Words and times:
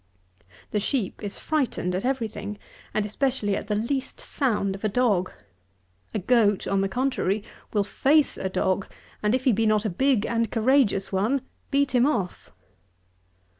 The 0.71 0.79
sheep 0.79 1.21
is 1.21 1.37
frightened 1.37 1.93
at 1.93 2.03
everything, 2.05 2.57
and 2.91 3.05
especially 3.05 3.55
at 3.55 3.67
the 3.67 3.75
least 3.75 4.19
sound 4.19 4.73
of 4.73 4.83
a 4.83 4.89
dog. 4.89 5.31
A 6.15 6.17
goat, 6.17 6.65
on 6.65 6.81
the 6.81 6.89
contrary, 6.89 7.43
will 7.71 7.83
face 7.83 8.35
a 8.35 8.49
dog, 8.49 8.87
and 9.21 9.35
if 9.35 9.43
he 9.43 9.53
be 9.53 9.67
not 9.67 9.85
a 9.85 9.91
big 9.91 10.25
and 10.25 10.49
courageous 10.49 11.11
one, 11.11 11.41
beat 11.69 11.91
him 11.93 12.07
off. 12.07 12.51